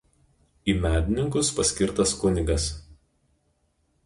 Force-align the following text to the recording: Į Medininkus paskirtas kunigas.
Į 0.71 0.73
Medininkus 0.85 1.51
paskirtas 1.59 2.15
kunigas. 2.23 2.67